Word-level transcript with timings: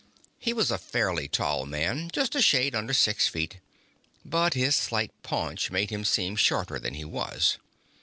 He 0.39 0.51
was 0.51 0.71
a 0.71 0.79
fairly 0.79 1.27
tall 1.27 1.67
man, 1.67 2.09
just 2.11 2.33
a 2.33 2.41
shade 2.41 2.73
under 2.73 2.91
six 2.91 3.27
feet, 3.27 3.59
but 4.25 4.55
his 4.55 4.75
slight 4.75 5.11
paunch 5.21 5.69
made 5.69 5.91
him 5.91 6.05
seem 6.05 6.35
shorter 6.35 6.79
than 6.79 6.95
he 6.95 7.05
was. 7.05 7.59